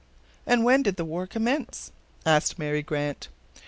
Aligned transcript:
"And 0.47 0.65
when 0.65 0.81
did 0.81 0.95
the 0.95 1.05
war 1.05 1.27
commence?" 1.27 1.91
asked 2.25 2.57
Mary 2.57 2.81
Grant. 2.81 3.27